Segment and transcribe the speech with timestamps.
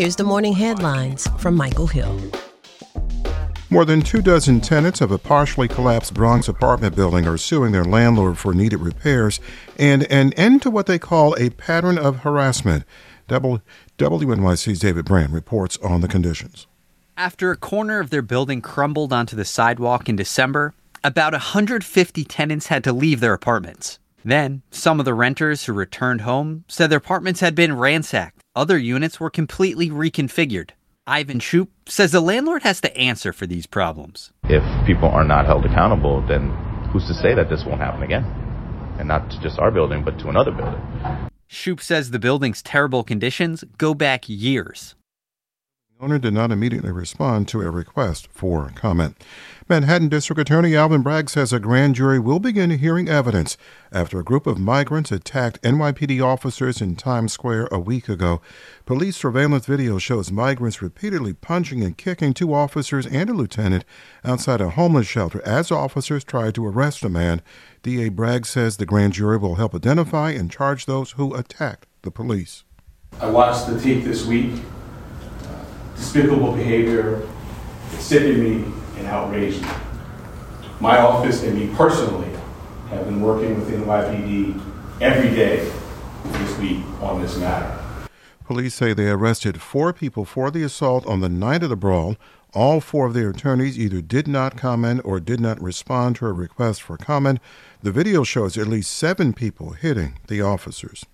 [0.00, 2.18] Here's the morning headlines from Michael Hill.
[3.68, 7.84] More than two dozen tenants of a partially collapsed Bronx apartment building are suing their
[7.84, 9.40] landlord for needed repairs
[9.78, 12.84] and an end to what they call a pattern of harassment.
[13.28, 16.66] WNYC's David Brand reports on the conditions.
[17.18, 20.72] After a corner of their building crumbled onto the sidewalk in December,
[21.04, 23.98] about 150 tenants had to leave their apartments.
[24.24, 28.78] Then, some of the renters who returned home said their apartments had been ransacked other
[28.78, 30.70] units were completely reconfigured.
[31.06, 34.32] Ivan Shoup says the landlord has to answer for these problems.
[34.44, 36.50] If people are not held accountable, then
[36.92, 38.24] who's to say that this won't happen again?
[38.98, 40.80] And not to just our building, but to another building.
[41.48, 44.94] Shoup says the building's terrible conditions go back years.
[46.02, 49.22] Owner did not immediately respond to a request for comment.
[49.68, 53.58] Manhattan District Attorney Alvin Bragg says a grand jury will begin hearing evidence
[53.92, 58.40] after a group of migrants attacked NYPD officers in Times Square a week ago.
[58.86, 63.84] Police surveillance video shows migrants repeatedly punching and kicking two officers and a lieutenant
[64.24, 67.42] outside a homeless shelter as officers tried to arrest a man.
[67.82, 72.10] DA Bragg says the grand jury will help identify and charge those who attacked the
[72.10, 72.64] police.
[73.20, 74.62] I watched the tape this week.
[76.00, 77.28] Despicable behavior.
[77.98, 79.68] Sickened me and outraged me.
[80.80, 82.30] My office and me personally
[82.88, 84.60] have been working with NYPD
[85.02, 85.70] every day
[86.24, 87.78] this week on this matter.
[88.46, 92.16] Police say they arrested four people for the assault on the night of the brawl.
[92.54, 96.32] All four of their attorneys either did not comment or did not respond to a
[96.32, 97.38] request for comment.
[97.82, 101.04] The video shows at least seven people hitting the officers.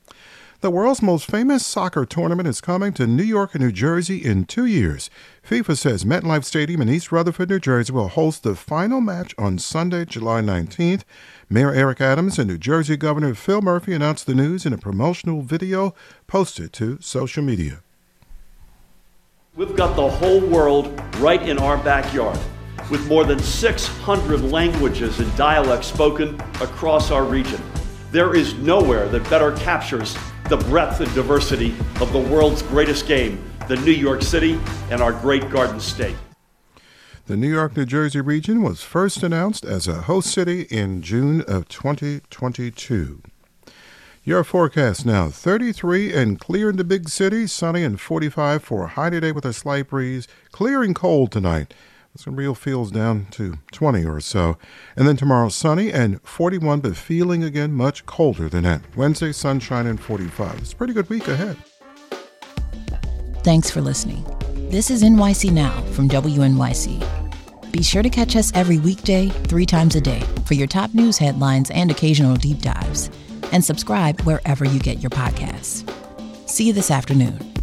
[0.66, 4.46] The world's most famous soccer tournament is coming to New York and New Jersey in
[4.46, 5.10] two years.
[5.48, 9.60] FIFA says MetLife Stadium in East Rutherford, New Jersey will host the final match on
[9.60, 11.04] Sunday, July 19th.
[11.48, 15.40] Mayor Eric Adams and New Jersey Governor Phil Murphy announced the news in a promotional
[15.40, 15.94] video
[16.26, 17.80] posted to social media.
[19.54, 22.40] We've got the whole world right in our backyard,
[22.90, 27.62] with more than 600 languages and dialects spoken across our region.
[28.10, 30.16] There is nowhere that better captures
[30.48, 35.12] the breadth and diversity of the world's greatest game the New York City and our
[35.12, 36.16] great Garden State.
[37.26, 41.40] The New York New Jersey region was first announced as a host city in June
[41.40, 43.22] of 2022.
[44.22, 48.88] Your forecast now 33 and clear in the big city, sunny and 45 for a
[48.88, 51.74] high today with a slight breeze, clear and cold tonight.
[52.16, 54.56] Some real feels down to 20 or so.
[54.96, 58.82] And then tomorrow, sunny and 41, but feeling again much colder than that.
[58.96, 60.58] Wednesday, sunshine and 45.
[60.58, 61.56] It's a pretty good week ahead.
[63.44, 64.24] Thanks for listening.
[64.70, 67.72] This is NYC Now from WNYC.
[67.72, 71.18] Be sure to catch us every weekday, three times a day, for your top news
[71.18, 73.10] headlines and occasional deep dives.
[73.52, 75.88] And subscribe wherever you get your podcasts.
[76.48, 77.55] See you this afternoon.